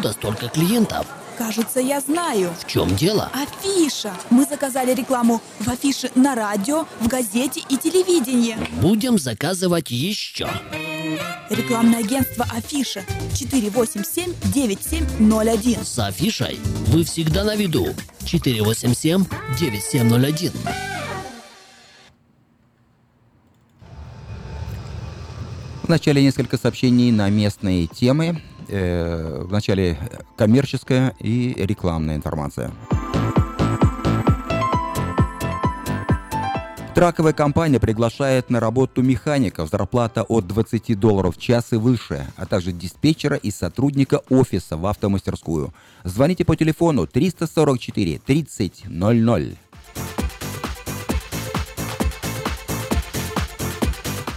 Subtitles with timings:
[0.00, 1.06] Откуда столько клиентов?
[1.36, 2.54] Кажется, я знаю.
[2.58, 3.30] В чем дело?
[3.34, 4.14] Афиша.
[4.30, 8.56] Мы заказали рекламу в афише на радио, в газете и телевидении.
[8.80, 10.48] Будем заказывать еще.
[11.50, 15.84] Рекламное агентство Афиша 487-9701.
[15.84, 17.88] С афишей вы всегда на виду.
[18.20, 20.50] 487-9701.
[25.82, 28.40] Вначале несколько сообщений на местные темы.
[28.72, 29.98] Э, вначале
[30.36, 32.70] коммерческая и рекламная информация.
[36.94, 42.46] Траковая компания приглашает на работу механиков, зарплата от 20 долларов в час и выше, а
[42.46, 45.72] также диспетчера и сотрудника офиса в автомастерскую.
[46.04, 49.56] Звоните по телефону 344 30 00.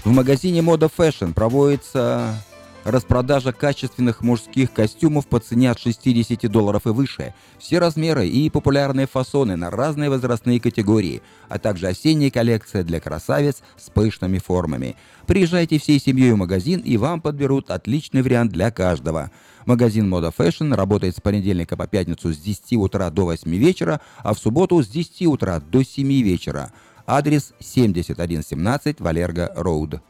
[0.03, 2.35] В магазине Мода Fashion проводится
[2.83, 7.33] Распродажа качественных мужских костюмов по цене от 60 долларов и выше.
[7.57, 13.63] Все размеры и популярные фасоны на разные возрастные категории, а также осенняя коллекция для красавиц
[13.77, 14.97] с пышными формами.
[15.27, 19.31] Приезжайте всей семьей в магазин, и вам подберут отличный вариант для каждого.
[19.65, 24.33] Магазин Мода Fashion работает с понедельника по пятницу с 10 утра до 8 вечера, а
[24.33, 26.73] в субботу с 10 утра до 7 вечера.
[27.05, 30.01] Адрес 7117 Валерго Роуд.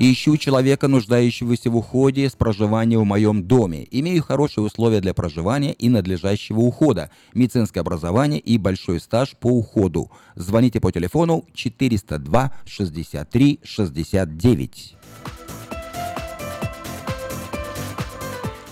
[0.00, 3.84] Ищу человека, нуждающегося в уходе с проживания в моем доме.
[3.90, 10.08] Имею хорошие условия для проживания и надлежащего ухода, медицинское образование и большой стаж по уходу.
[10.36, 14.97] Звоните по телефону 402 63 69.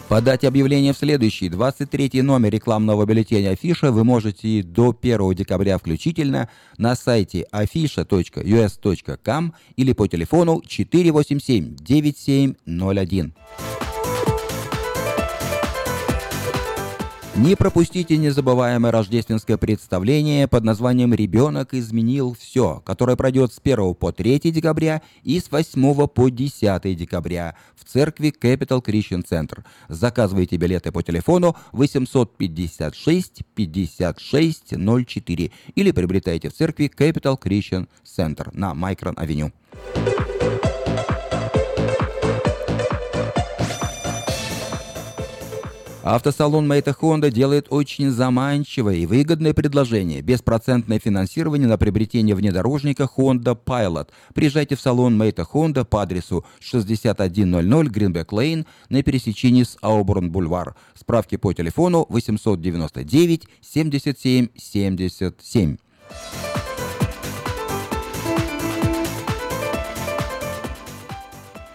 [0.09, 6.49] Подать объявление в следующий, 23 номер рекламного бюллетеня «Афиша» вы можете до 1 декабря включительно
[6.79, 13.35] на сайте afisha.us.com или по телефону 487 9701.
[17.39, 24.11] Не пропустите незабываемое рождественское представление под названием «Ребенок изменил все», которое пройдет с 1 по
[24.11, 29.65] 3 декабря и с 8 по 10 декабря в церкви Capital Christian Center.
[29.89, 34.73] Заказывайте билеты по телефону 856 56
[35.07, 39.53] 04 или приобретайте в церкви Capital Christian Center на Майкрон-авеню.
[46.07, 50.23] Автосалон Мэйта Хонда делает очень заманчивое и выгодное предложение.
[50.23, 54.11] Беспроцентное финансирование на приобретение внедорожника Honda Pilot.
[54.33, 57.27] Приезжайте в салон Мэйта Хонда по адресу 6100
[57.91, 60.77] Гринбек Лейн на пересечении с Ауборн Бульвар.
[60.95, 65.77] Справки по телефону 899 77 77.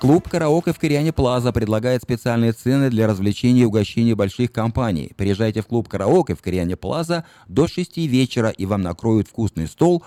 [0.02, 5.12] Клуб «Караоке» в Кориане Плаза предлагает специальные цены для развлечений и угощений больших компаний.
[5.16, 10.02] Приезжайте в клуб «Караоке» в Кориане Плаза до 6 вечера, и вам накроют вкусный стол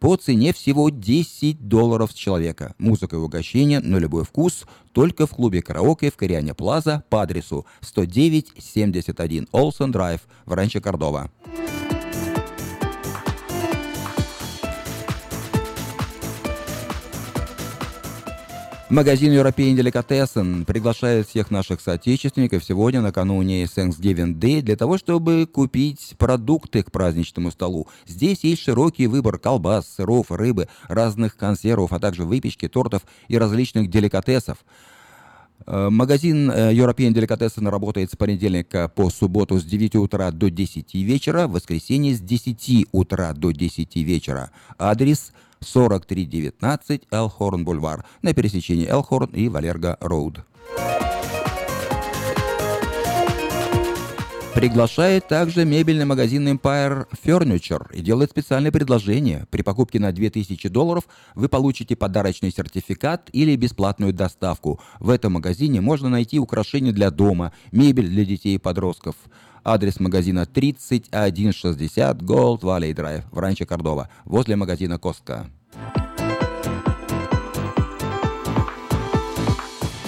[0.00, 2.74] по цене всего 10 долларов с человека.
[2.78, 7.64] Музыка и угощение на любой вкус только в клубе «Караоке» в Кориане Плаза по адресу
[7.82, 11.30] 109-71 Олсен Драйв в Ранчо Кордова.
[18.90, 26.14] Магазин European Delicatessen приглашает всех наших соотечественников сегодня накануне Thanksgiving Day для того, чтобы купить
[26.16, 27.86] продукты к праздничному столу.
[28.06, 33.90] Здесь есть широкий выбор колбас, сыров, рыбы, разных консервов, а также выпечки, тортов и различных
[33.90, 34.64] деликатесов.
[35.66, 40.94] Э, магазин э, European Delicatessen работает с понедельника по субботу с 9 утра до 10
[40.94, 44.50] вечера, в воскресенье с 10 утра до 10 вечера.
[44.78, 50.44] Адрес– 4319 Элхорн Бульвар на пересечении Элхорн и Валерго Роуд.
[54.58, 59.46] Приглашает также мебельный магазин Empire Furniture и делает специальное предложение.
[59.50, 61.04] При покупке на 2000 долларов
[61.36, 64.80] вы получите подарочный сертификат или бесплатную доставку.
[64.98, 69.14] В этом магазине можно найти украшения для дома, мебель для детей и подростков.
[69.70, 75.46] Адрес магазина 3160 Gold Valley Drive в Ранчо Кордова, возле магазина Костка.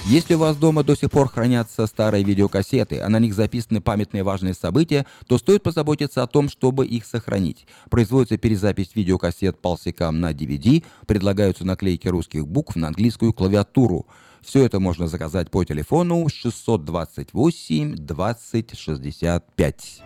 [0.07, 4.23] Если у вас дома до сих пор хранятся старые видеокассеты, а на них записаны памятные
[4.23, 7.67] важные события, то стоит позаботиться о том, чтобы их сохранить.
[7.91, 14.07] Производится перезапись видеокассет полсекам на DVD, предлагаются наклейки русских букв на английскую клавиатуру.
[14.41, 20.01] Все это можно заказать по телефону 628 20 65.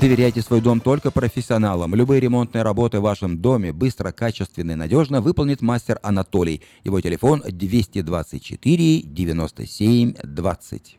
[0.00, 1.94] Доверяйте свой дом только профессионалам.
[1.94, 6.62] Любые ремонтные работы в вашем доме быстро, качественно и надежно выполнит мастер Анатолий.
[6.84, 10.98] Его телефон 224 97 20.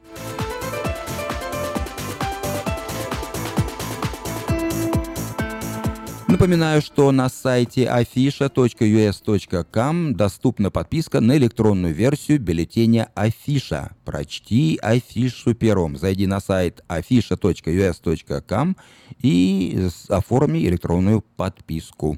[6.28, 13.92] Напоминаю, что на сайте afisha.us.com доступна подписка на электронную версию бюллетеня Афиша.
[14.04, 15.96] Прочти афишу пером.
[15.96, 18.76] Зайди на сайт afisha.us.com
[19.22, 22.18] и оформи электронную подписку.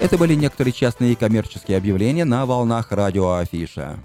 [0.00, 3.98] Это были некоторые частные и коммерческие объявления на волнах радио Афиша.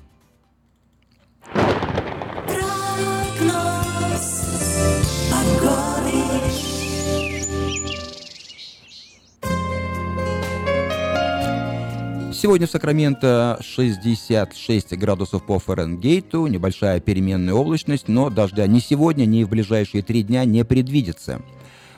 [12.34, 19.44] Сегодня в Сакраменто 66 градусов по Фаренгейту, небольшая переменная облачность, но дождя ни сегодня, ни
[19.44, 21.42] в ближайшие три дня не предвидится.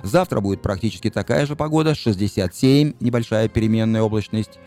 [0.05, 4.59] Завтра будет практически такая же погода, 67, небольшая переменная облачность.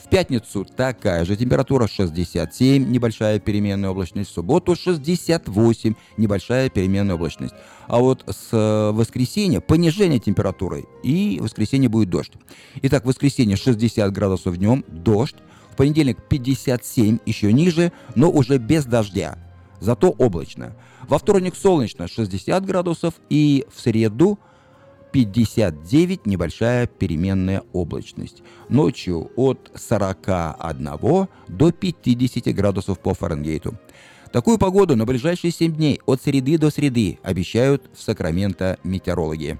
[0.00, 4.30] В пятницу такая же температура, 67, небольшая переменная облачность.
[4.30, 7.54] В субботу 68, небольшая переменная облачность.
[7.88, 12.34] А вот с э, воскресенья понижение температуры, и в воскресенье будет дождь.
[12.82, 15.36] Итак, в воскресенье 60 градусов днем, дождь.
[15.72, 19.36] В понедельник 57, еще ниже, но уже без дождя.
[19.80, 20.76] Зато облачно.
[21.08, 24.38] Во вторник солнечно 60 градусов, и в среду
[25.16, 28.42] 59 небольшая переменная облачность.
[28.68, 30.98] Ночью от 41
[31.48, 33.78] до 50 градусов по Фаренгейту.
[34.30, 39.58] Такую погоду на ближайшие 7 дней от среды до среды обещают в Сакраменто метеорологи.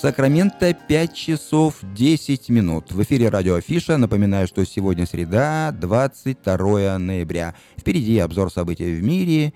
[0.00, 2.92] Сакраменто 5 часов 10 минут.
[2.92, 3.96] В эфире радио Афиша.
[3.96, 7.56] Напоминаю, что сегодня среда, 22 ноября.
[7.76, 9.52] Впереди обзор событий в мире,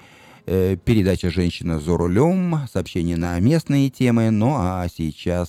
[0.46, 4.32] э, передача «Женщина за рулем», сообщения на местные темы.
[4.32, 5.48] Ну а сейчас...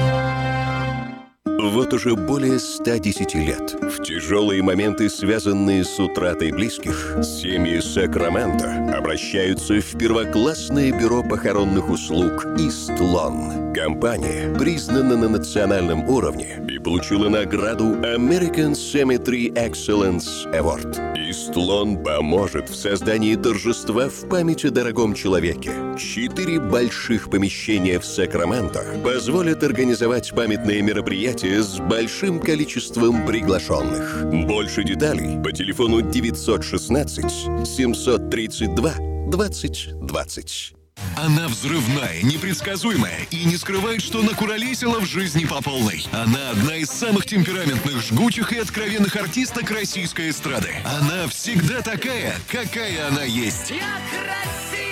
[1.45, 9.81] Вот уже более 110 лет в тяжелые моменты, связанные с утратой близких, семьи Сакраменто обращаются
[9.81, 13.73] в первоклассное бюро похоронных услуг «Истлон».
[13.73, 20.99] Компания признана на национальном уровне и получила награду American Cemetery Excellence Award.
[21.29, 25.71] Истлон поможет в создании торжества в память о дорогом человеке.
[25.97, 34.25] Четыре больших помещения в Сакраменто позволят организовать памятные мероприятия с большим количеством приглашенных.
[34.45, 38.93] Больше деталей по телефону 916 732
[39.29, 40.73] 2020.
[41.15, 46.05] Она взрывная, непредсказуемая и не скрывает, что накуролесила в жизни по полной.
[46.11, 50.69] Она одна из самых темпераментных, жгучих и откровенных артисток российской эстрады.
[50.83, 53.71] Она всегда такая, какая она есть.
[53.71, 54.90] Я красивая!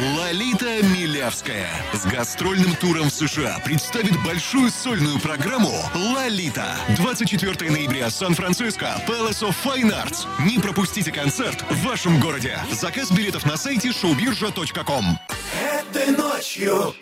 [0.00, 6.74] Лолита Милявская с гастрольным туром в США представит большую сольную программу «Лолита».
[6.96, 10.26] 24 ноября, Сан-Франциско, Palace of Fine Arts.
[10.46, 12.58] Не пропустите концерт в вашем городе.
[12.70, 15.18] Заказ билетов на сайте showbirja.com.
[15.60, 16.94] Этой ночью,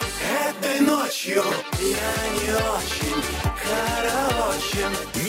[0.49, 1.45] этой ночью
[1.81, 3.23] я не очень,
[3.63, 5.18] короче.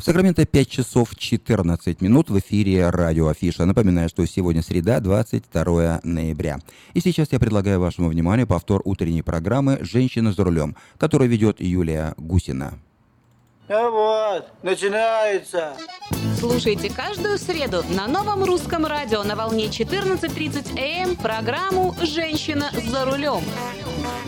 [0.00, 3.66] В Сакраменто 5 часов 14 минут в эфире радио Афиша.
[3.66, 6.58] Напоминаю, что сегодня среда, 22 ноября.
[6.94, 12.14] И сейчас я предлагаю вашему вниманию повтор утренней программы «Женщина за рулем», которую ведет Юлия
[12.16, 12.78] Гусина.
[13.72, 15.76] А вот, начинается.
[16.40, 23.44] Слушайте каждую среду на новом русском радио на волне 14.30 АМ программу «Женщина за рулем».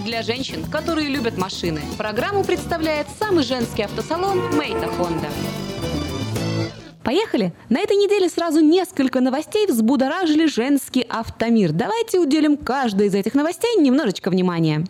[0.05, 5.27] Для женщин, которые любят машины, программу представляет самый женский автосалон «Мейта Хонда».
[7.03, 7.53] Поехали!
[7.69, 11.73] На этой неделе сразу несколько новостей взбудоражили женский автомир.
[11.73, 14.87] Давайте уделим каждой из этих новостей немножечко внимания.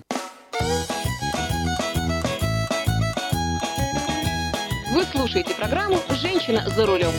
[4.93, 7.13] Вы слушаете программу «Женщина за рулем».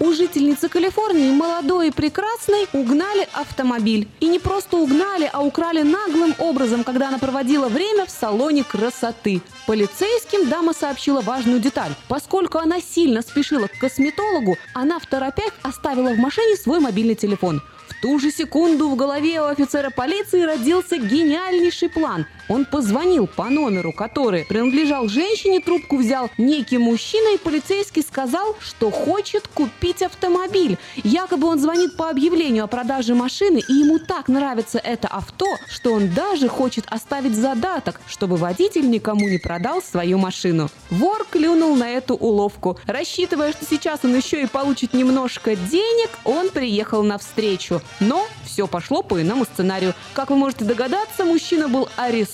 [0.00, 4.08] У жительницы Калифорнии, молодой и прекрасной, угнали автомобиль.
[4.20, 9.42] И не просто угнали, а украли наглым образом, когда она проводила время в салоне красоты.
[9.66, 11.92] Полицейским дама сообщила важную деталь.
[12.08, 17.60] Поскольку она сильно спешила к косметологу, она в торопях оставила в машине свой мобильный телефон.
[17.88, 22.24] В ту же секунду в голове у офицера полиции родился гениальнейший план.
[22.48, 28.90] Он позвонил по номеру, который принадлежал женщине, трубку взял некий мужчина, и полицейский сказал, что
[28.90, 30.76] хочет купить автомобиль.
[30.96, 35.92] Якобы он звонит по объявлению о продаже машины, и ему так нравится это авто, что
[35.92, 40.68] он даже хочет оставить задаток, чтобы водитель никому не продал свою машину.
[40.90, 42.78] Вор клюнул на эту уловку.
[42.86, 47.80] Рассчитывая, что сейчас он еще и получит немножко денег, он приехал навстречу.
[48.00, 49.94] Но все пошло по иному сценарию.
[50.12, 52.33] Как вы можете догадаться, мужчина был арестован,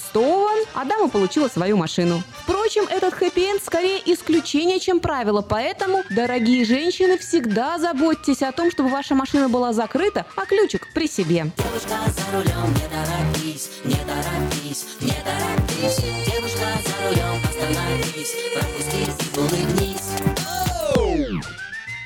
[0.74, 2.22] а дама получила свою машину.
[2.42, 8.88] Впрочем, этот хэппи-энд скорее исключение, чем правило, поэтому, дорогие женщины, всегда заботьтесь о том, чтобы
[8.90, 11.50] ваша машина была закрыта, а ключик при себе.
[11.56, 15.96] Девушка за рулем, не торопись, не торопись, не торопись.
[16.32, 18.36] Девушка за рулем, остановись,
[19.36, 20.00] улыбнись.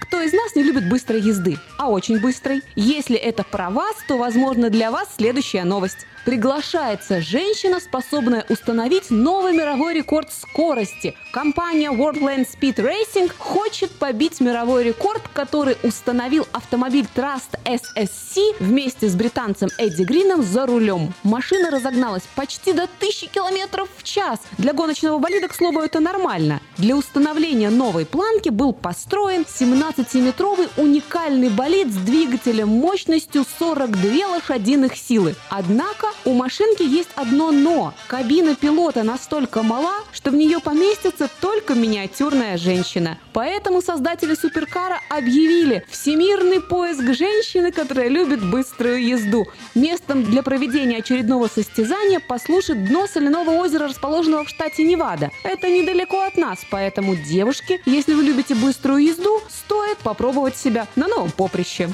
[0.03, 2.63] Кто из нас не любит быстрой езды, а очень быстрой?
[2.77, 6.07] Если это про вас, то, возможно, для вас следующая новость.
[6.25, 11.15] Приглашается женщина, способная установить новый мировой рекорд скорости.
[11.33, 19.15] Компания Worldland Speed Racing хочет побить мировой рекорд, который установил автомобиль Trust SSC вместе с
[19.15, 21.13] британцем Эдди Грином за рулем.
[21.25, 24.41] Машина разогналась почти до 1000 километров в час.
[24.57, 26.61] Для гоночного болида, к слову, это нормально.
[26.79, 35.35] Для установления новой планки был построен 17-метровый уникальный болид с двигателем мощностью 42 лошадиных силы.
[35.51, 37.95] Однако у машинки есть одно «но».
[38.07, 43.19] Кабина пилота настолько мала, что в нее поместится только миниатюрная женщина.
[43.33, 49.47] Поэтому создатели суперкара объявили всемирный поиск женщины, которая любит быструю езду.
[49.75, 55.31] Местом для проведения очередного состязания послужит дно соляного озера, расположенного в штате Невада.
[55.43, 61.07] Это недалеко от нас, поэтому, девушки, если вы любите быструю езду, стоит попробовать себя на
[61.09, 61.91] новом поприще.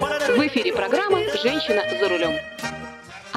[0.00, 2.32] В эфире программа «Женщина за рулем».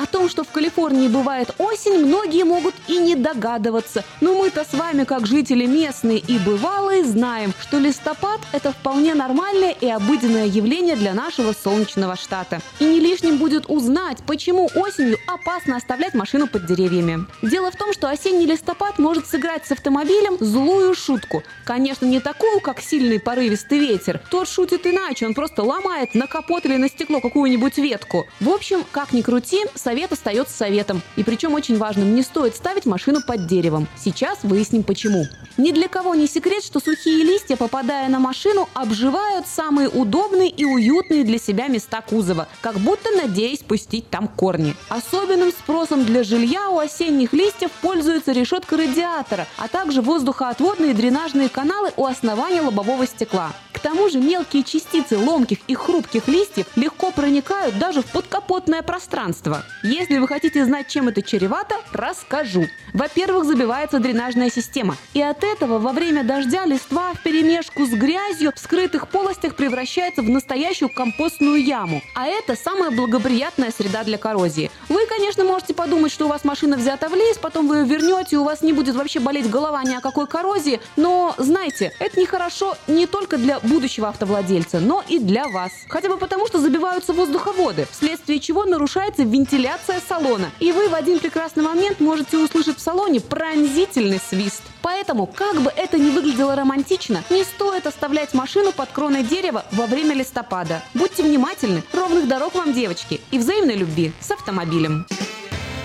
[0.04, 4.04] О том, что в Калифорнии бывает осень, многие могут и не догадываться.
[4.20, 9.72] Но мы-то с вами, как жители местные и бывалые, знаем, что листопад– это вполне нормальное
[9.72, 12.60] и обыденное явление для нашего солнечного штата.
[12.80, 17.26] И не лишним будет узнать, почему осенью опасно оставлять машину под деревьями.
[17.42, 21.44] Дело в том, что осенний листопад может сыграть с автомобилем злую шутку.
[21.64, 24.20] Конечно, не такую, как сильный порывистый ветер.
[24.30, 28.28] Тот шутит иначе, он просто ломает на капот или на стекло какую-нибудь ветку.
[28.42, 31.04] В общем, как ни крути, совет остается советом.
[31.18, 33.88] И причем очень важным, не стоит ставить машину под деревом.
[33.96, 35.26] Сейчас выясним почему.
[35.58, 40.66] Ни для кого не секрет, что сухие листья, попадая на машину, обживают самые удобные и
[40.66, 44.76] уютные для себя места кузова, как будто надеясь пустить там корни.
[44.90, 51.92] Особенным спросом для жилья у осенних листьев пользуется решетка радиатора, а также воздухоотводные дренажные каналы
[51.98, 53.52] у основания лобового стекла.
[53.84, 59.64] Тому же мелкие частицы ломких и хрупких листьев легко проникают даже в подкапотное пространство.
[59.84, 62.66] Если вы хотите знать, чем это чревато, расскажу.
[62.94, 64.96] Во-первых, забивается дренажная система.
[65.14, 70.22] И от этого во время дождя листва в перемешку с грязью в скрытых полостях превращается
[70.22, 72.02] в настоящую компостную яму.
[72.16, 74.72] А это самая благоприятная среда для коррозии.
[74.88, 78.36] Вы, конечно, можете подумать, что у вас машина взята в лист, потом вы ее вернете,
[78.36, 80.80] и у вас не будет вообще болеть голова ни о какой коррозии.
[80.96, 85.72] Но знайте, это нехорошо не только для будущего автовладельца, но и для вас.
[85.90, 90.52] Хотя бы потому, что забиваются воздуховоды, вследствие чего нарушается вентиляция салона.
[90.60, 94.62] И вы в один прекрасный момент можете услышать в салоне пронзительный свист.
[94.82, 99.88] Поэтому, как бы это ни выглядело романтично, не стоит оставлять машину под кроной дерева во
[99.88, 100.84] время листопада.
[100.94, 105.08] Будьте внимательны, ровных дорог вам, девочки, и взаимной любви с автомобилем.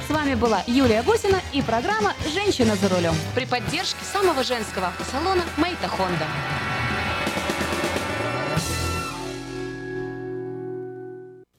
[0.07, 5.43] С вами была Юлия Гусина и программа «Женщина за рулем» при поддержке самого женского автосалона
[5.57, 6.27] «Мейта Хонда».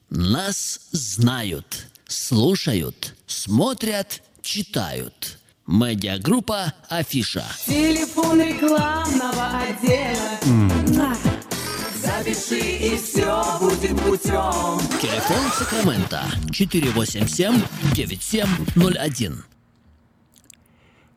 [0.10, 5.38] Нас знают, слушают, смотрят, читают.
[5.68, 7.46] Медиагруппа «Афиша».
[7.68, 10.40] Телефон рекламного отдела.
[10.98, 11.16] На.
[12.02, 14.80] Запиши и все будет путем.
[15.00, 19.44] Телефон Сакрамента 487-9701.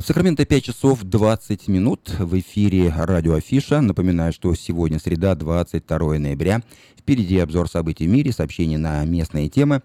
[0.03, 3.81] В Сакраменто 5 часов 20 минут в эфире радио Афиша.
[3.81, 6.61] Напоминаю, что сегодня среда, 22 ноября.
[6.99, 9.81] Впереди обзор событий в мире, сообщения на местные темы.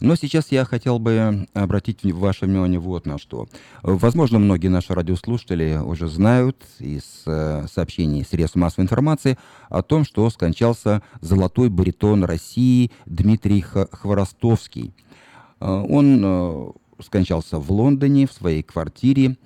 [0.00, 3.48] Но сейчас я хотел бы обратить ваше внимание вот на что.
[3.82, 9.38] Возможно, многие наши радиослушатели уже знают из э, сообщений средств массовой информации
[9.70, 14.92] о том, что скончался золотой баритон России Дмитрий Хворостовский.
[15.58, 16.70] Э, Он э,
[17.00, 19.36] скончался в Лондоне, в своей квартире.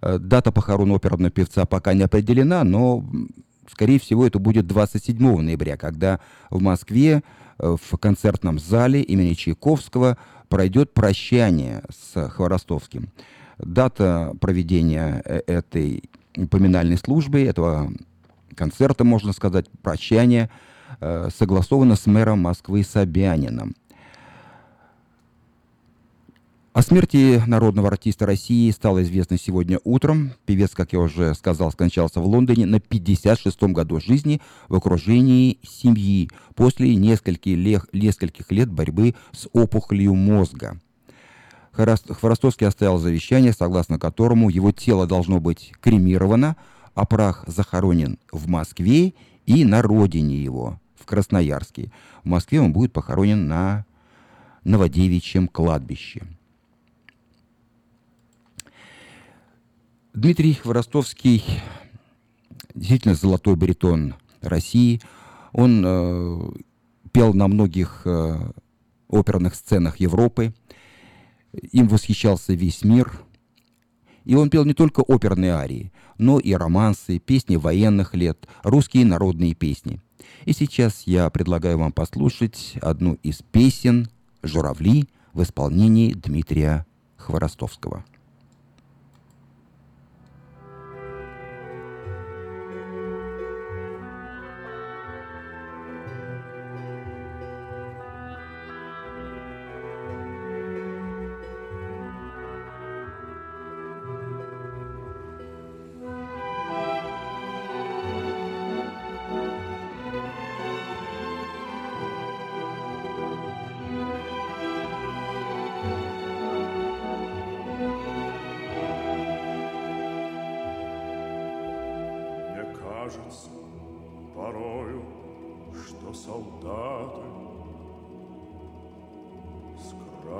[0.00, 3.04] Э, Дата похорон оперного певца пока не определена, но,
[3.70, 7.22] скорее всего, это будет 27 ноября, когда в Москве
[7.58, 13.08] э, в концертном зале имени Чайковского пройдет прощание с Хворостовским.
[13.58, 16.04] Дата проведения э, этой
[16.50, 17.92] поминальной службы, этого
[18.56, 20.50] концерта, можно сказать, прощания,
[21.36, 23.74] согласована с мэром Москвы Собяниным.
[26.72, 30.32] О смерти народного артиста России стало известно сегодня утром.
[30.46, 36.30] Певец, как я уже сказал, скончался в Лондоне на 56-м году жизни в окружении семьи
[36.54, 40.80] после нескольких лет, нескольких лет борьбы с опухолью мозга.
[41.72, 46.56] Хворостовский оставил завещание, согласно которому его тело должно быть кремировано,
[46.94, 49.12] а прах захоронен в Москве
[49.44, 51.92] и на родине его, в Красноярске.
[52.24, 53.84] В Москве он будет похоронен на
[54.64, 56.22] Новодевичьем кладбище.
[60.14, 61.42] Дмитрий Хворостовский
[62.74, 65.00] действительно золотой баритон России.
[65.52, 66.50] Он э,
[67.12, 68.50] пел на многих э,
[69.08, 70.52] оперных сценах Европы.
[71.52, 73.10] Им восхищался весь мир.
[74.26, 79.54] И он пел не только оперные арии, но и романсы, песни военных лет, русские народные
[79.54, 80.02] песни.
[80.44, 84.10] И сейчас я предлагаю вам послушать одну из песен
[84.42, 86.84] «Журавли» в исполнении Дмитрия
[87.16, 88.04] Хворостовского.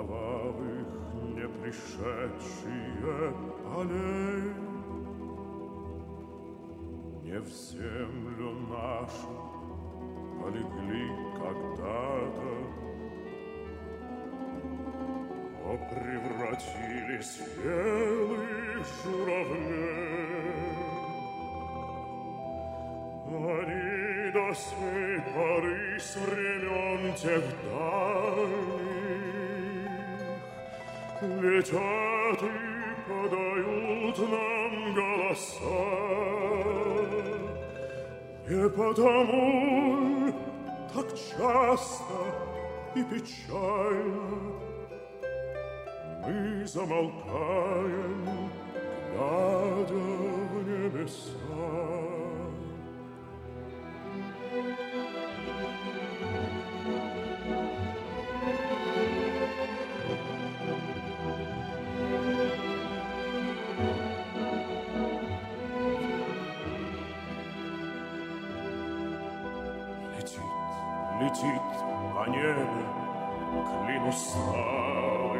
[0.03, 0.87] Кровавых
[1.35, 3.35] не пришедшие
[3.65, 4.55] полей
[7.23, 9.35] не в землю нашу
[10.41, 12.53] полегли когда-то,
[15.62, 20.43] но превратились в белых журавлей.
[23.35, 29.02] Они до сей поры с времен тех дальних
[31.22, 35.78] Летят и подают нам голоса.
[38.48, 40.32] Не потому
[40.92, 42.14] так часто
[42.96, 44.52] и печально
[46.26, 48.50] мы замолкаем,
[49.12, 52.02] глядя в небеса.
[74.11, 75.38] Славы.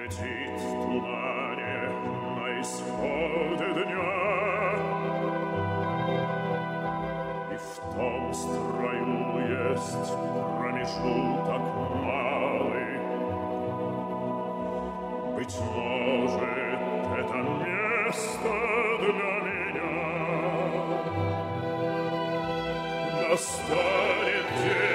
[0.00, 1.78] Летит в тумане
[2.36, 4.16] на исходе дня.
[7.52, 7.60] И в
[7.94, 9.16] том строю
[9.48, 10.12] есть
[10.56, 11.64] промежуток
[12.04, 12.92] малый.
[15.34, 16.42] Быть может,
[17.18, 18.52] это место
[19.00, 19.92] для меня.
[23.28, 24.85] Настанет день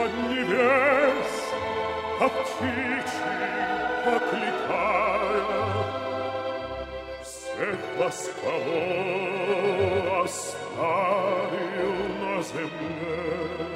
[0.00, 1.30] Из-под небес,
[2.18, 3.02] как птичьи,
[4.06, 5.44] окликая,
[7.22, 13.69] всех вас, кого оставил на земле.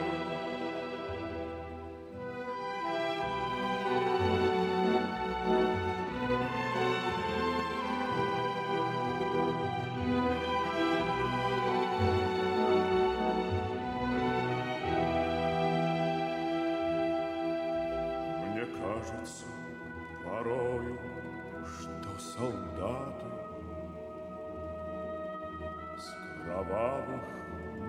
[26.64, 27.22] Кровавых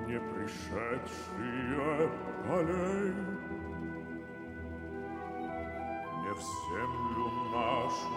[0.08, 2.10] не пришедшие
[2.48, 3.14] полей
[6.24, 8.14] не в землю нашу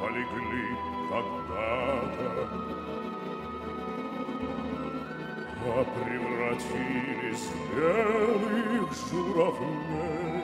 [0.00, 0.68] полегли
[1.10, 2.32] когда-то,
[5.66, 10.43] а превратились в белых журавлей.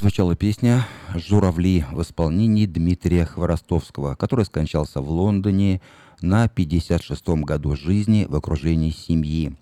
[0.00, 5.82] Прозвучала песня «Журавли» в исполнении Дмитрия Хворостовского, который скончался в Лондоне
[6.22, 9.54] на 56-м году жизни в окружении семьи.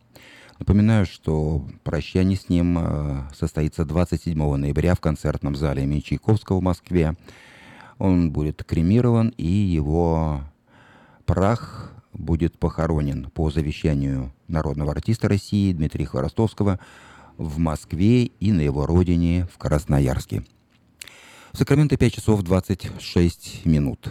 [0.60, 6.62] Напоминаю, что прощание с ним э, состоится 27 ноября в концертном зале имени Чайковского в
[6.62, 7.16] Москве.
[7.98, 10.42] Он будет кремирован, и его
[11.26, 16.78] прах будет похоронен по завещанию народного артиста России Дмитрия Хворостовского
[17.38, 20.44] в Москве и на его родине в Красноярске.
[21.52, 24.10] В Сакраменто 5 часов 26 минут.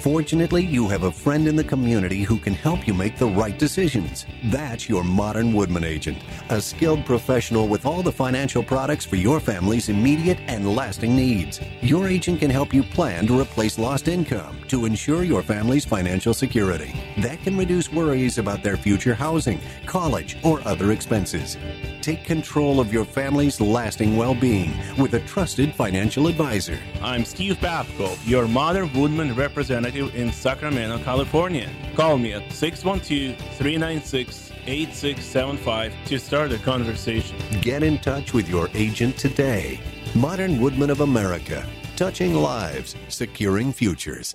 [0.00, 3.58] Fortunately, you have a friend in the community who can help you make the right
[3.58, 4.26] decisions.
[4.44, 6.18] That's your modern Woodman agent,
[6.50, 11.60] a skilled professional with all the financial products for your family's immediate and lasting needs.
[11.80, 16.32] Your agent can help you plan to replace lost income to ensure your family's financial
[16.32, 16.94] security.
[17.18, 21.56] That can reduce worries about their future housing, college, or other expenses.
[22.02, 26.78] Take control of your family's lasting well being with a trusted financial advisor.
[27.02, 31.70] I'm Steve Babko, your Modern Woodman representative in Sacramento, California.
[31.94, 37.36] Call me at 612 396 8675 to start a conversation.
[37.60, 39.80] Get in touch with your agent today.
[40.14, 44.34] Modern Woodman of America, touching lives, securing futures.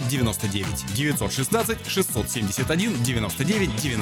[0.09, 4.01] 99 916 671 99 99.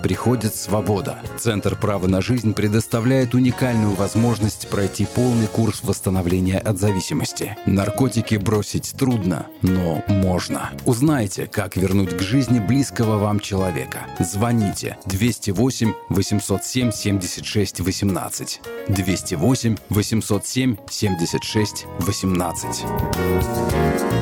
[0.01, 1.19] приходит свобода.
[1.37, 7.57] Центр права на жизнь предоставляет уникальную возможность пройти полный курс восстановления от зависимости.
[7.65, 10.71] Наркотики бросить трудно, но можно.
[10.85, 14.01] Узнайте, как вернуть к жизни близкого вам человека.
[14.19, 18.61] Звоните 208 807 76 18.
[18.89, 22.85] 208 807 76 18.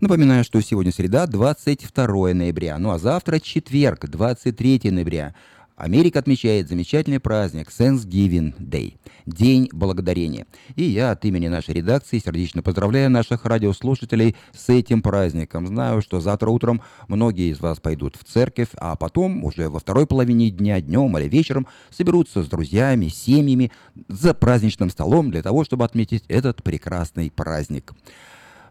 [0.00, 2.78] Напоминаю, что сегодня среда, 22 ноября.
[2.78, 5.34] Ну а завтра четверг, 23 ноября.
[5.78, 10.44] Америка отмечает замечательный праздник Thanksgiving Day– День Благодарения.
[10.74, 15.68] И я от имени нашей редакции сердечно поздравляю наших радиослушателей с этим праздником.
[15.68, 20.08] Знаю, что завтра утром многие из вас пойдут в церковь, а потом уже во второй
[20.08, 23.70] половине дня, днем или вечером соберутся с друзьями, семьями
[24.08, 27.92] за праздничным столом для того, чтобы отметить этот прекрасный праздник.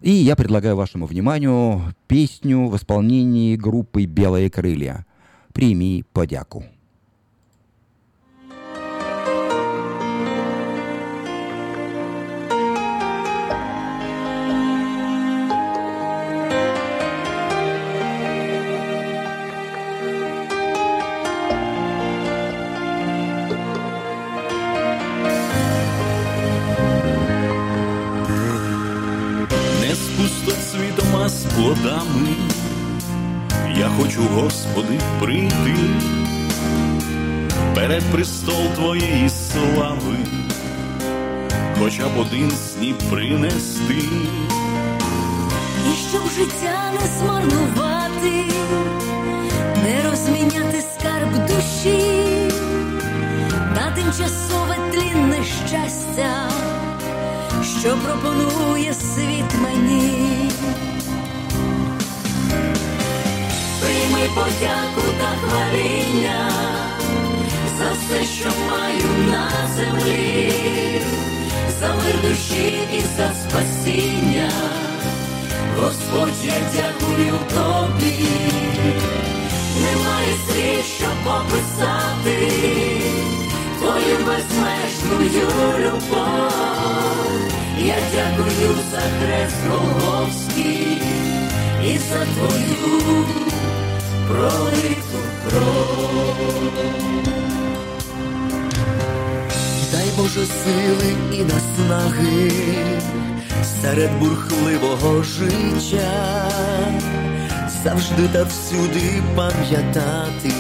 [0.02, 5.06] И я предлагаю вашему вниманию песню в исполнении группы «Белые крылья».
[5.54, 6.66] «Прими подяку».
[31.28, 32.36] Пустоцвітом, з плодами.
[33.78, 35.76] Я хочу, Господи, прийти
[37.76, 40.18] перед престол Твоєї слави,
[41.80, 44.02] хоча б один сніп принести.
[45.88, 48.44] І щоб життя не змарнувати,
[49.84, 52.52] не розміняти скарб душі
[53.76, 56.50] на тимчасове тлінне щастя,
[57.82, 60.52] що пропонує світ мені.
[63.98, 66.52] Прийми подяку та хваління
[67.78, 70.54] за все, що маю на землі,
[71.80, 74.52] за мир душі і за спасіння.
[75.80, 78.30] Господь, я дякую тобі,
[79.82, 82.52] немає слів, щоб описати
[83.80, 85.42] твою безмежну
[85.80, 86.52] любов.
[87.80, 91.02] Я дякую за хрест Голговський
[91.84, 93.37] і за твою
[94.28, 96.36] пролиту кров.
[99.92, 102.52] Дай Боже сили і наснаги
[103.82, 106.52] серед бурхливого життя,
[107.84, 110.52] завжди та всюди пам'ятати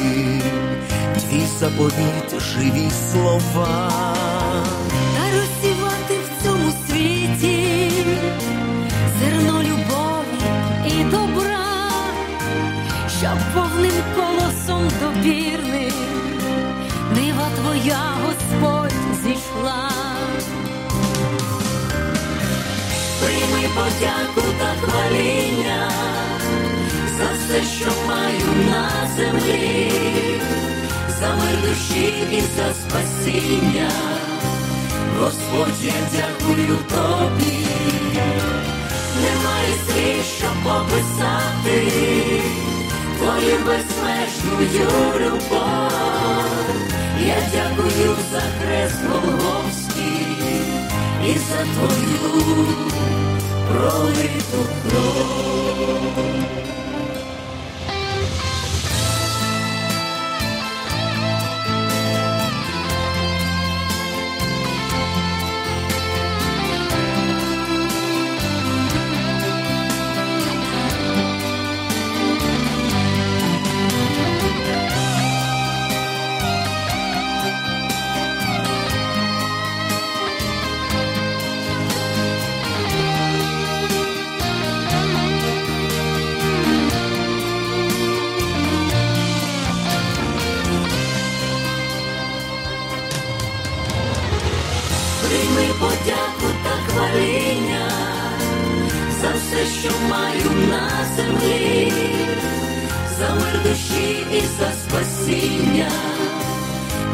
[1.30, 4.37] твій заповіт, живі слова.
[15.27, 15.93] Добірним
[17.15, 19.91] нива твоя, Господь, зійшла.
[23.21, 25.91] Прийми подяку та хваління
[27.17, 29.91] за все, що маю на землі,
[31.19, 33.91] за мир душі і за спасіння.
[35.19, 37.65] Господь, я дякую тобі,
[39.21, 41.91] немає слів, щоб описати
[43.17, 44.58] твою безмежну
[45.19, 45.91] любов.
[47.19, 50.27] Я дякую за хрест Голгофський
[51.25, 52.67] і за твою
[53.69, 56.38] пролиту кров.
[100.27, 101.93] Маю на землі,
[103.19, 105.91] за мир душі і за спасіння.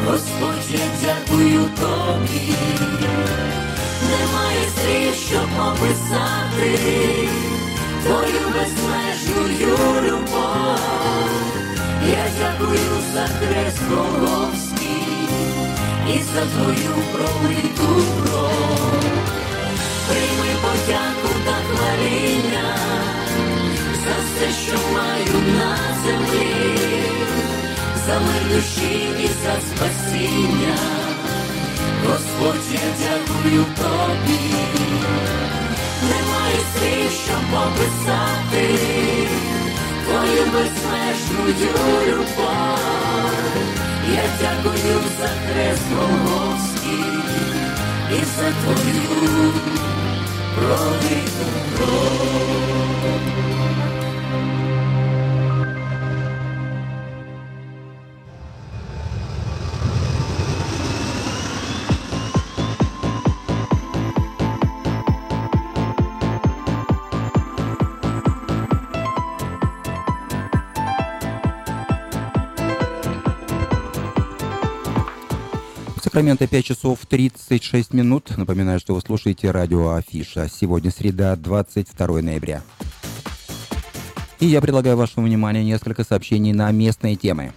[0.06, 2.54] Господь, я дякую тобі,
[4.10, 6.78] немає слів, щоб описати
[8.02, 9.68] твою безмежну
[10.02, 10.78] любов.
[12.08, 12.78] Я дякую
[13.14, 15.28] за хрест Голгофський
[16.08, 19.04] і за твою пролиту кров.
[20.08, 21.93] Прийми подяку та хваління
[25.38, 26.54] на землі,
[28.06, 30.78] за мир душі і за спасіння.
[32.06, 34.40] Господь, я дякую тобі,
[36.02, 38.78] немає слів, щоб описати
[40.04, 41.44] твою безмежну
[42.06, 42.78] любов.
[44.12, 47.04] Я дякую за хрест Голгофський
[48.10, 49.52] і за твою
[50.56, 52.74] пролиту кров.
[76.14, 78.36] Сакраменто 5 часов 36 минут.
[78.36, 80.48] Напоминаю, что вы слушаете радио Афиша.
[80.48, 82.62] Сегодня среда, 22 ноября.
[84.38, 87.52] И я предлагаю вашему вниманию несколько сообщений на местные темы.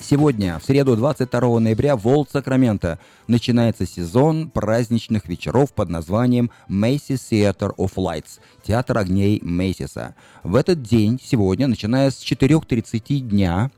[0.00, 7.20] Сегодня, в среду 22 ноября, в Олд Сакраменто начинается сезон праздничных вечеров под названием Macy's
[7.32, 10.14] Theater of Lights– Театр огней Мейсиса.
[10.44, 13.72] В этот день, сегодня, начиная с 4.30 дня,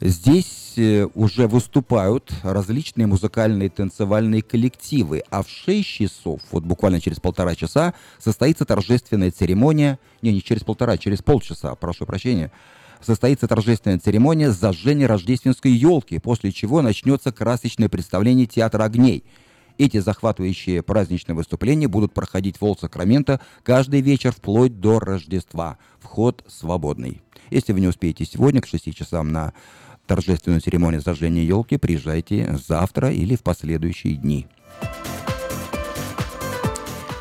[0.00, 7.20] Здесь э, уже выступают различные музыкальные танцевальные коллективы, а в 6 часов, вот буквально через
[7.20, 12.50] полтора часа, состоится торжественная церемония, не, не через полтора, через полчаса, прошу прощения,
[13.00, 19.24] состоится торжественная церемония зажжения рождественской елки, после чего начнется красочное представление театра огней.
[19.78, 25.78] Эти захватывающие праздничные выступления будут проходить в Олд Сакраменто каждый вечер вплоть до Рождества.
[26.00, 27.22] Вход свободный.
[27.50, 29.54] Если вы не успеете сегодня к 6 часам на
[30.08, 34.46] торжественную церемонию зажжения елки, приезжайте завтра или в последующие дни.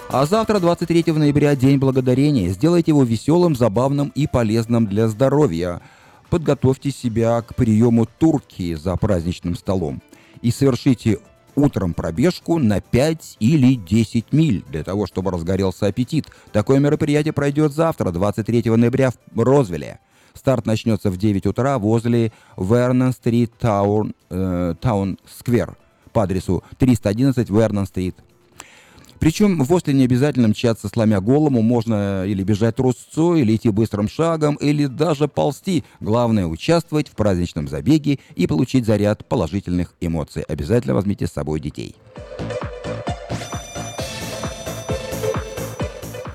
[0.10, 2.50] А завтра, 23 ноября, День Благодарения.
[2.50, 5.82] Сделайте его веселым, забавным и полезным для здоровья.
[6.30, 10.02] Подготовьте себя к приему турки за праздничным столом.
[10.42, 11.20] И совершите
[11.56, 16.28] утром пробежку на 5 или 10 миль для того, чтобы разгорелся аппетит.
[16.54, 20.00] Такое мероприятие пройдет завтра, 23 ноября в Розвилле.
[20.38, 25.78] Старт начнется в 9 утра возле Вернон-стрит э, Таун Сквер
[26.14, 28.16] по адресу 311 Вернон-стрит.
[29.20, 34.56] Причем возле не обязательно мчаться, сломя голову, можно или бежать трусцой, или идти быстрым шагом,
[34.56, 35.84] или даже ползти.
[36.00, 40.44] Главное участвовать в праздничном забеге и получить заряд положительных эмоций.
[40.44, 41.96] Обязательно возьмите с собой детей.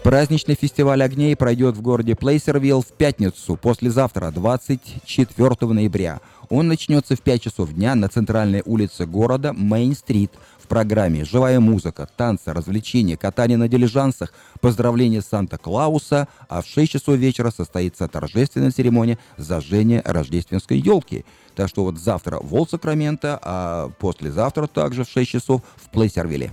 [0.03, 6.20] Праздничный фестиваль огней пройдет в городе Плейсервилл в пятницу, послезавтра, 24 ноября.
[6.48, 10.32] Он начнется в 5 часов дня на центральной улице города Мейн-стрит.
[10.59, 17.16] В программе живая музыка, танцы, развлечения, катание на дилижансах, поздравление Санта-Клауса, а в 6 часов
[17.16, 21.24] вечера состоится торжественная церемония зажжения рождественской елки.
[21.55, 26.50] Так что вот завтра в Олд Сакраменто, а послезавтра также в 6 часов в Плейсервилле.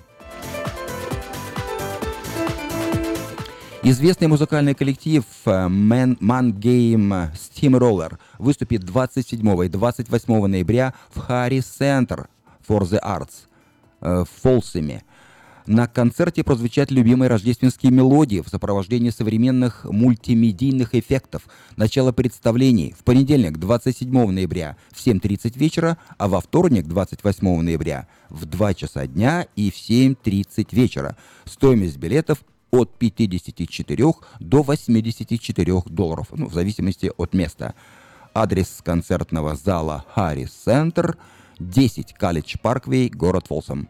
[3.81, 11.65] Известный музыкальный коллектив э, Man, Man Game Steamroller выступит 27 и 28 ноября в Harris
[11.79, 12.27] Center
[12.67, 13.47] for the Arts
[14.01, 15.03] э, в Фолсеме.
[15.65, 21.43] На концерте прозвучат любимые рождественские мелодии в сопровождении современных мультимедийных эффектов.
[21.77, 28.45] Начало представлений в понедельник, 27 ноября в 7.30 вечера, а во вторник, 28 ноября в
[28.45, 31.15] 2 часа дня и в 7.30 вечера.
[31.45, 32.39] Стоимость билетов
[32.71, 37.73] от 54 до 84 долларов, ну, в зависимости от места.
[38.33, 41.17] Адрес концертного зала Харрис Центр,
[41.59, 43.89] 10 Калледж Парквей, город Фолсом.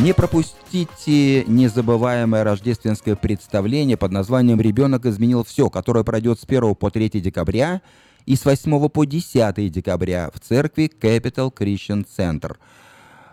[0.00, 6.88] Не пропустите незабываемое рождественское представление под названием «Ребенок изменил все», которое пройдет с 1 по
[6.88, 7.82] 3 декабря
[8.28, 12.56] и с 8 по 10 декабря в церкви Capital Christian Center.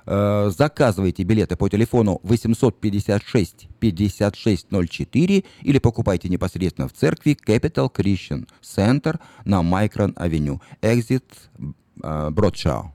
[0.05, 9.19] Э, заказывайте билеты по телефону 856 5604 или покупайте непосредственно в церкви Capital Christian Center
[9.43, 11.25] на Майкрон Авеню, Exit
[11.97, 12.94] Бродшау.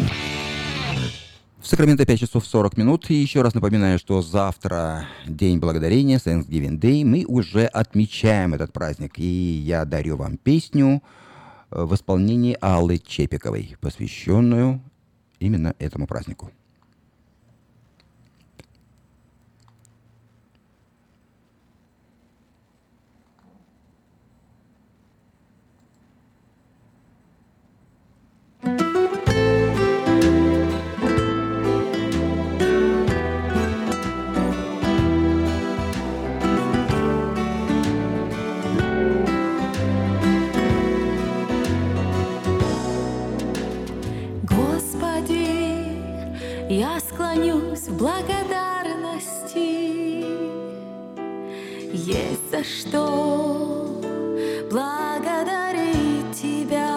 [1.61, 3.11] В Сакраменто 5 часов 40 минут.
[3.11, 7.05] И еще раз напоминаю, что завтра День Благодарения, Thanksgiving Day.
[7.05, 9.19] Мы уже отмечаем этот праздник.
[9.19, 11.03] И я дарю вам песню
[11.69, 14.81] э, в исполнении Аллы Чепиковой, посвященную
[15.39, 16.49] именно этому празднику.
[47.87, 49.57] В благодарности.
[51.93, 54.01] Есть за что
[54.69, 56.89] благодарить Тебя.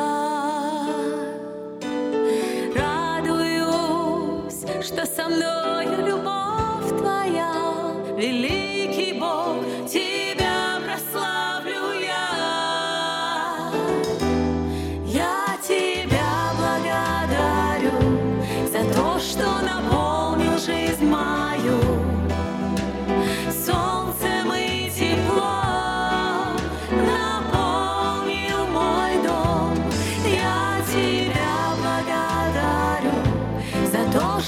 [2.74, 5.63] Радуюсь, что со мною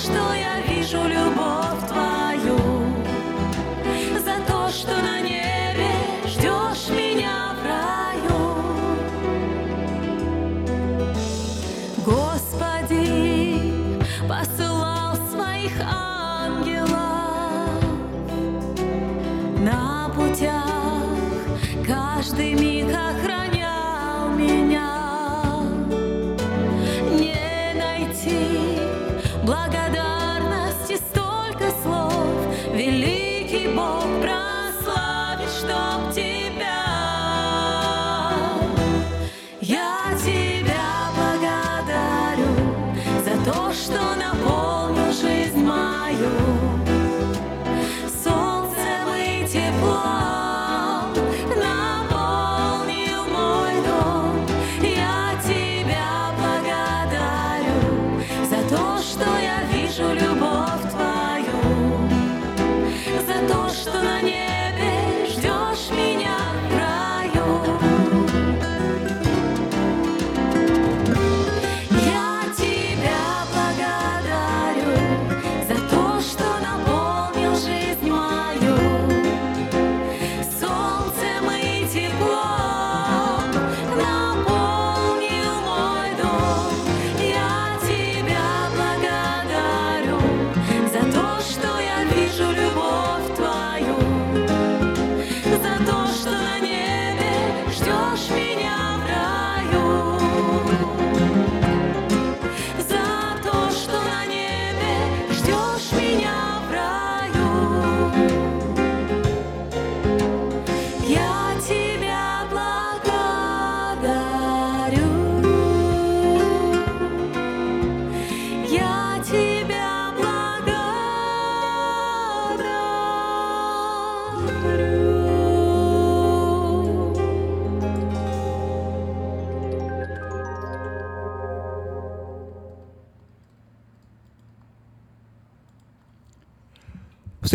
[0.06, 1.65] что я вижу любовь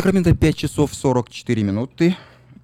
[0.02, 2.16] Сакраменто 5 часов 44 минуты.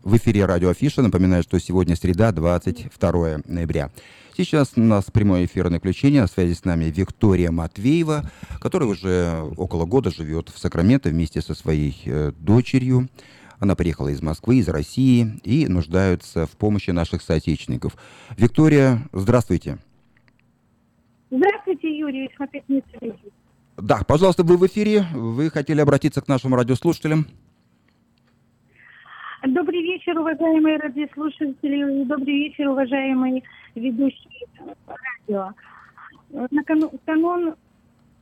[0.01, 1.03] В эфире радио Афиша.
[1.03, 3.91] Напоминаю, что сегодня среда, 22 ноября.
[4.35, 6.21] Сейчас у нас прямое эфирное включение.
[6.21, 8.27] На связи с нами Виктория Матвеева,
[8.59, 13.07] которая уже около года живет в Сакраменто вместе со своей э, дочерью.
[13.59, 17.97] Она приехала из Москвы, из России и нуждается в помощи наших соотечественников.
[18.35, 19.77] Виктория, здравствуйте.
[21.29, 23.36] Здравствуйте, Юрий, связи.
[23.77, 25.05] Да, пожалуйста, вы в эфире.
[25.13, 27.27] Вы хотели обратиться к нашим радиослушателям.
[29.45, 33.43] Добрый вечер, уважаемые радиослушатели, и добрый вечер, уважаемые
[33.75, 34.47] ведущие
[34.87, 35.51] радио.
[36.31, 37.55] На канун,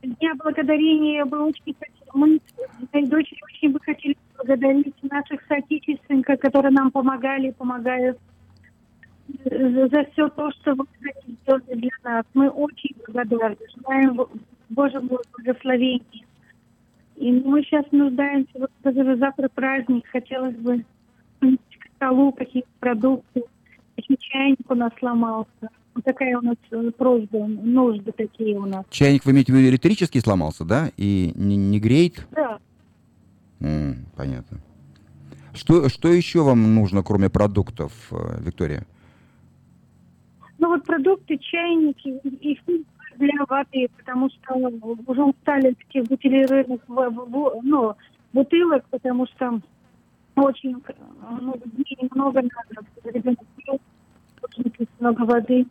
[0.02, 6.38] Дня Благодарения бы очень хотели, мы с моей дочерью очень бы хотели благодарить наших соотечественников,
[6.38, 8.18] которые нам помогали, помогают
[9.44, 10.84] за, за все то, что вы
[11.26, 12.24] сделали для нас.
[12.34, 14.28] Мы очень благодарны, желаем
[14.68, 16.24] Божьего благословения.
[17.16, 20.84] И мы сейчас нуждаемся, вот даже завтра праздник, хотелось бы
[21.40, 23.42] к столу какие-то продукты.
[23.96, 25.70] Еще чайник у нас сломался.
[25.94, 28.84] Вот такая у нас э, просьба, нужды такие у нас.
[28.90, 30.90] Чайник, вы имеете в виду электрический сломался, да?
[30.98, 32.26] И не, не греет?
[32.32, 32.58] Да.
[33.60, 34.58] М, понятно.
[35.54, 38.86] Что, что еще вам нужно, кроме продуктов, э, Виктория?
[40.58, 42.08] Ну вот продукты, чайники
[42.40, 44.54] и фильтр для воды, потому что
[45.06, 47.94] уже устали от этих бутилированных ну,
[48.32, 49.60] бутылок, потому что
[50.36, 50.76] очень
[51.40, 52.86] ну, дней много надо.
[53.04, 53.80] Ребенок пьет,
[54.42, 55.66] очень много воды.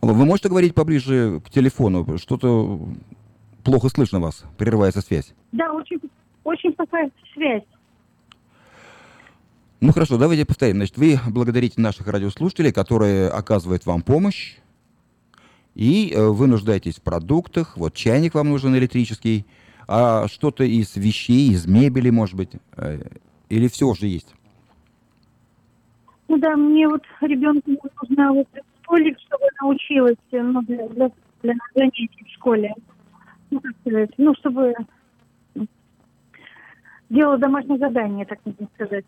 [0.00, 2.18] Вы можете говорить поближе к телефону?
[2.18, 2.80] Что-то
[3.64, 5.34] плохо слышно вас, прерывается связь.
[5.52, 5.98] Да, очень,
[6.44, 7.64] очень плохая связь.
[9.80, 10.76] Ну хорошо, давайте повторим.
[10.76, 14.56] Значит, вы благодарите наших радиослушателей, которые оказывают вам помощь,
[15.78, 17.76] и э, вы нуждаетесь в продуктах.
[17.76, 19.46] Вот чайник вам нужен электрический,
[19.86, 22.98] а что-то из вещей, из мебели, может быть, э,
[23.48, 24.34] или все уже есть?
[26.26, 27.70] Ну да, мне вот ребенку
[28.02, 28.48] нужно вот
[28.82, 31.10] столик, чтобы научилась ну, для, для,
[31.42, 32.74] для занятий в школе.
[33.50, 34.74] Ну, как сказать, ну, чтобы
[37.08, 39.04] делала домашнее задание, так можно сказать.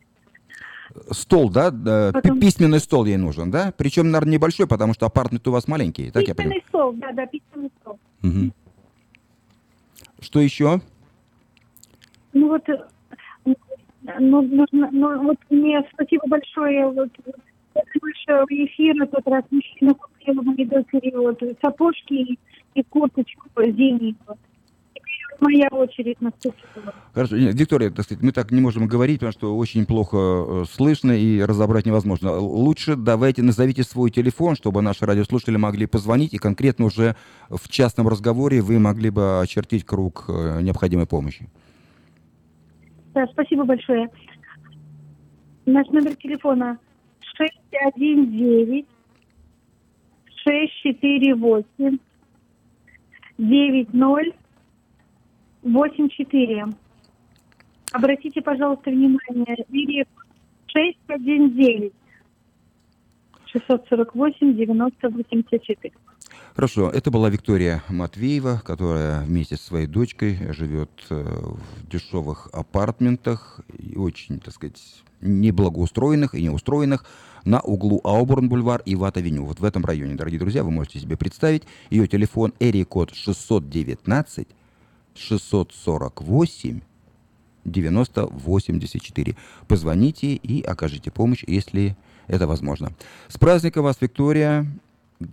[1.11, 1.70] Стол, да?
[1.70, 3.72] пи- Потом- Письменный стол ей нужен, да?
[3.76, 6.11] Причем, наверное, небольшой, потому что апартмент у вас маленький.
[6.11, 6.61] Так я понимаю.
[6.61, 7.99] Письменный стол, да, да, письменный стол.
[8.22, 8.53] Мгм.
[10.20, 10.80] Что еще?
[12.32, 12.78] Ну вот, э,
[14.18, 17.09] ну, нужно, ну, вот мне спасибо большое, вот,
[17.72, 22.38] после вашего эфира тот раз мужчина купил моей дочери вот сапожки и,
[22.74, 24.14] и курточку зимнюю.
[25.41, 26.95] Моя очередь наступила.
[27.14, 30.64] Хорошо, Нет, Виктория, так сказать, мы так не можем говорить, потому что очень плохо э,
[30.70, 32.32] слышно и разобрать невозможно.
[32.32, 37.16] Лучше давайте назовите свой телефон, чтобы наши радиослушатели могли позвонить, и конкретно уже
[37.49, 41.49] в частном разговоре вы могли бы очертить круг э, необходимой помощи.
[43.14, 44.11] Да, спасибо большое.
[45.64, 46.78] Наш номер телефона
[47.20, 48.86] 619
[50.45, 51.99] 648
[55.62, 56.66] 9084.
[57.92, 60.08] Обратите, пожалуйста, внимание, Ирек
[60.68, 61.92] 619
[63.46, 65.92] 648 9084.
[66.54, 73.61] Хорошо, это была Виктория Матвеева, которая вместе со своей дочкой живет э, в дешевых апартментах,
[73.96, 74.80] очень, так сказать,
[75.20, 77.04] неблагоустроенных и неустроенных
[77.44, 79.44] на углу Ауборн-бульвар и Ват-авеню.
[79.44, 81.62] Вот в этом районе, дорогие друзья, вы можете себе представить.
[81.88, 84.48] Ее телефон Эри код 619
[85.14, 86.80] 648
[87.64, 89.36] 9084.
[89.68, 91.96] Позвоните и окажите помощь, если
[92.26, 92.90] это возможно.
[93.28, 94.66] С праздником вас, Виктория.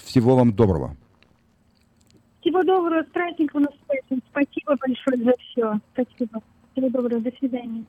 [0.03, 0.95] Всего вам доброго.
[2.41, 4.21] Всего доброго, с праздником наступающим.
[4.30, 5.80] Спасибо большое за все.
[5.93, 6.41] Спасибо.
[6.71, 7.86] Всего доброго, до свидания.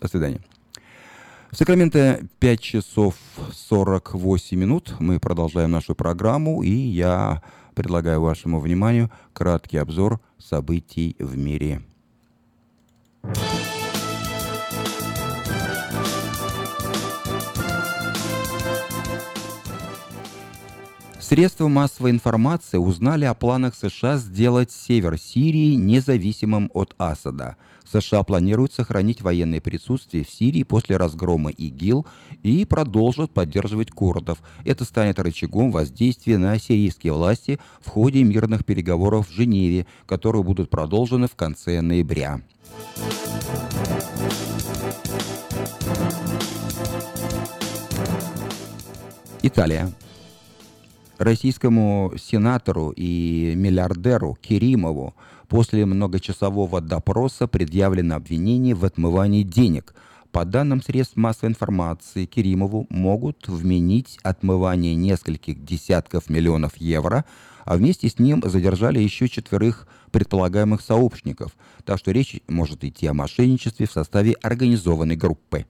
[0.00, 0.40] До свидания.
[1.50, 3.14] В Сакраменто 5 часов
[3.52, 4.94] 48 минут.
[5.00, 7.42] Мы продолжаем нашу программу, и я
[7.74, 11.82] предлагаю вашему вниманию краткий обзор событий в мире.
[21.32, 27.56] Средства массовой информации узнали о планах США сделать север Сирии независимым от Асада.
[27.90, 32.06] США планируют сохранить военное присутствие в Сирии после разгрома ИГИЛ
[32.42, 34.38] и продолжат поддерживать курдов.
[34.64, 40.70] Это станет рычагом воздействия на сирийские власти в ходе мирных переговоров в Женеве, которые будут
[40.70, 42.40] продолжены в конце ноября.
[49.42, 49.92] Италия.
[51.18, 55.14] Российскому сенатору и миллиардеру Керимову
[55.52, 59.94] После многочасового допроса предъявлено обвинение в отмывании денег.
[60.30, 67.26] По данным средств массовой информации, Керимову могут вменить отмывание нескольких десятков миллионов евро,
[67.66, 71.54] а вместе с ним задержали еще четверых предполагаемых сообщников.
[71.84, 75.66] Так что речь может идти о мошенничестве в составе организованной группы.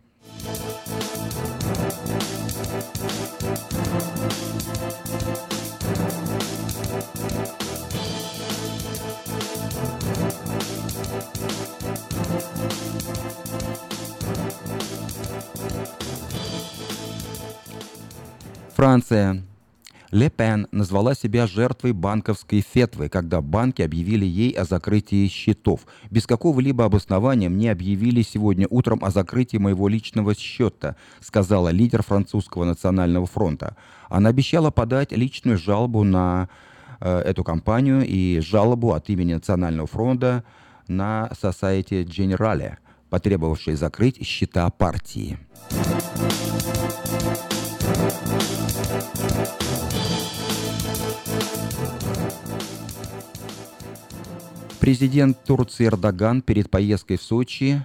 [18.82, 19.44] Франция.
[20.10, 25.86] Ле Пен назвала себя жертвой банковской фетвы, когда банки объявили ей о закрытии счетов.
[26.10, 32.64] Без какого-либо обоснования мне объявили сегодня утром о закрытии моего личного счета, сказала лидер французского
[32.64, 33.76] национального фронта.
[34.08, 36.48] Она обещала подать личную жалобу на
[36.98, 40.42] э, эту компанию и жалобу от имени Национального фронта
[40.88, 42.78] на Society Generale,
[43.10, 45.38] потребовавшей закрыть счета партии.
[54.82, 57.80] Президент Турции Эрдоган перед поездкой в Сочи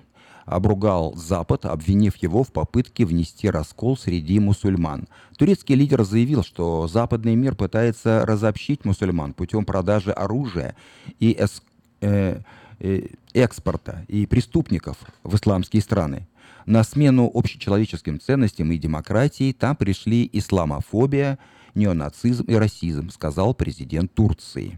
[0.47, 5.07] обругал Запад, обвинив его в попытке внести раскол среди мусульман.
[5.37, 10.75] Турецкий лидер заявил, что западный мир пытается разобщить мусульман путем продажи оружия
[11.19, 11.61] и эс,
[12.01, 12.39] э,
[12.79, 16.27] э, экспорта и преступников в исламские страны.
[16.67, 21.39] На смену общечеловеческим ценностям и демократии там пришли исламофобия,
[21.75, 24.77] неонацизм и расизм, сказал президент Турции.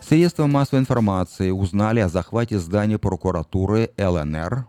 [0.00, 4.66] Средства массовой информации узнали о захвате здания прокуратуры ЛНР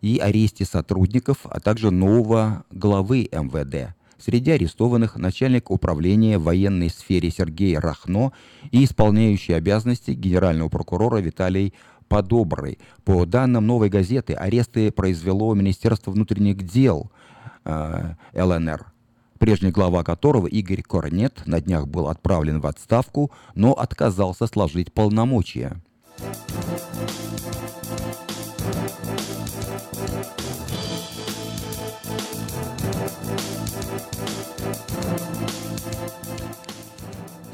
[0.00, 3.96] и аресте сотрудников, а также нового главы МВД.
[4.18, 8.32] Среди арестованных начальник управления военной сфере Сергей Рахно
[8.70, 11.74] и исполняющий обязанности генерального прокурора Виталий
[12.08, 12.78] Подобрый.
[13.04, 17.10] По данным «Новой газеты», аресты произвело Министерство внутренних дел
[17.64, 18.92] э, ЛНР
[19.38, 25.76] прежний глава которого Игорь Корнет на днях был отправлен в отставку, но отказался сложить полномочия.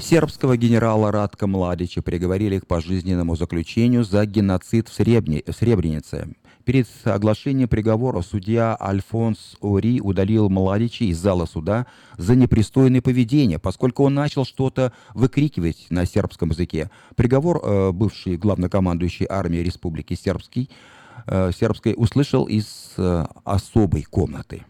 [0.03, 5.45] Сербского генерала Радка Младича приговорили к пожизненному заключению за геноцид в, Сребни...
[5.47, 6.35] в Сребренице.
[6.65, 11.87] Перед оглашением приговора судья Альфонс Ори удалил Младича из зала суда
[12.19, 16.91] за непристойное поведение, поскольку он начал что-то выкрикивать на сербском языке.
[17.15, 20.69] Приговор э, бывший главнокомандующий армией Республики Сербский,
[21.27, 24.65] э, Сербской услышал из э, особой комнаты.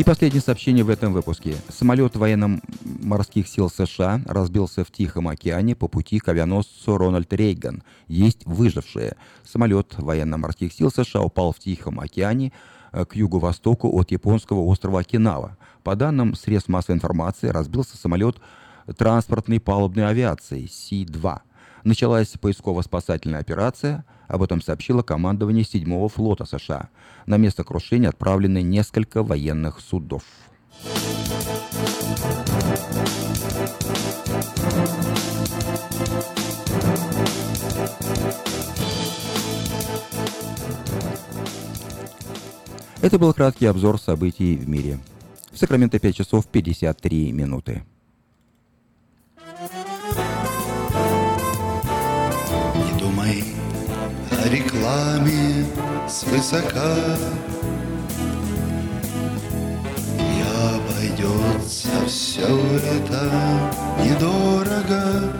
[0.00, 1.56] И последнее сообщение в этом выпуске.
[1.68, 7.82] Самолет военно-морских сил США разбился в Тихом океане по пути к авианосцу Рональд Рейган.
[8.08, 9.18] Есть выжившие.
[9.44, 12.50] Самолет военно-морских сил США упал в Тихом океане
[12.92, 15.58] э, к юго-востоку от японского острова Окинава.
[15.82, 18.38] По данным средств массовой информации, разбился самолет
[18.96, 21.40] транспортной палубной авиации Си-2.
[21.84, 26.88] Началась поисково-спасательная операция, об этом сообщило командование 7-го флота США.
[27.26, 30.22] На место крушения отправлены несколько военных судов.
[43.02, 45.00] Это был краткий обзор событий в мире.
[45.50, 47.82] В Сакраменто 5 часов 53 минуты.
[54.50, 55.64] Рекламе
[56.08, 56.96] свысока.
[60.18, 60.42] И
[60.74, 63.30] обойдется все это
[64.04, 65.32] недорого.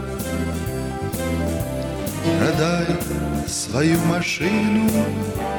[2.39, 2.87] Продай
[3.47, 4.89] свою машину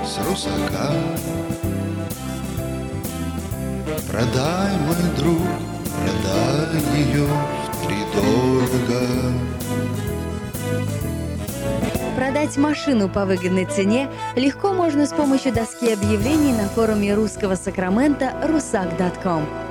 [0.06, 0.94] с русака.
[4.10, 5.48] Продай, мой друг,
[6.04, 7.28] продай ее
[7.74, 9.32] втридорого.
[12.16, 18.34] Продать машину по выгодной цене легко можно с помощью доски объявлений на форуме русского Сакрамента
[18.44, 19.71] rusak.com.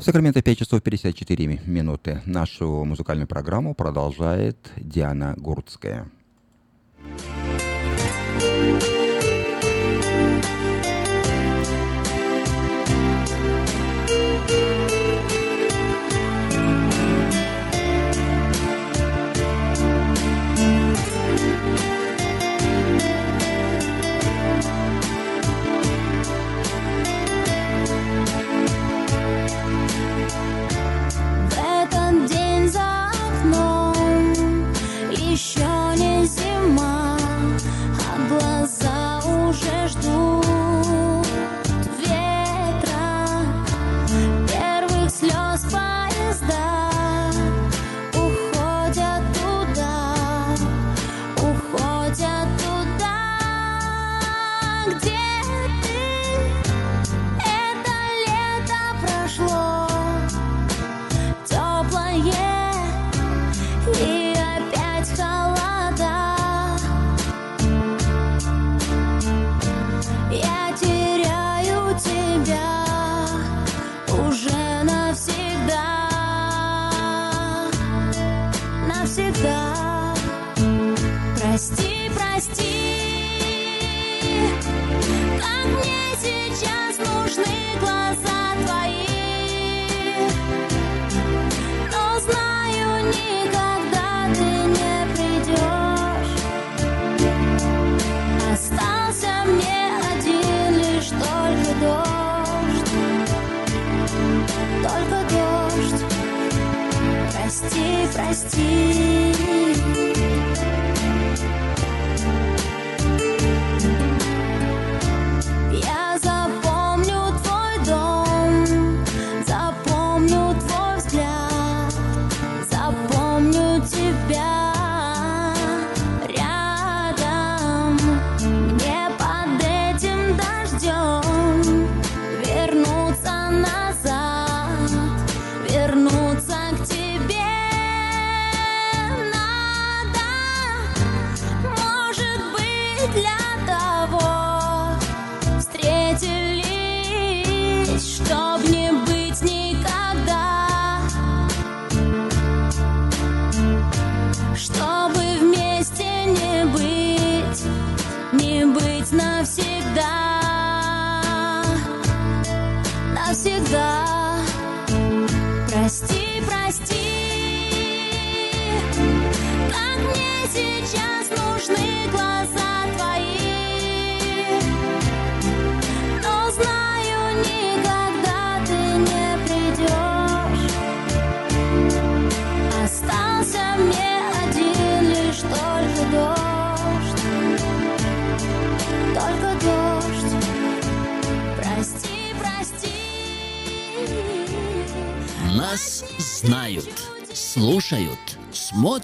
[0.00, 2.22] В Сакраменто 5 часов 54 минуты.
[2.24, 6.10] Нашу музыкальную программу продолжает Диана Гурцкая.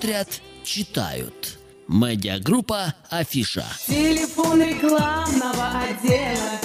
[0.07, 1.59] Смотрят, читают.
[1.89, 3.65] Медиагруппа Афиша.
[3.89, 6.61] Телефон рекламного отдела.